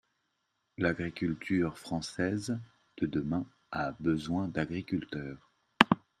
[0.79, 2.57] L’agriculture française
[2.97, 5.51] de demain a besoin d’agriculteurs.